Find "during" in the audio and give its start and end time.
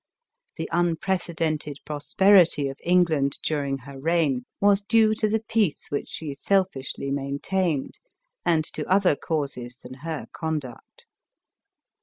3.43-3.77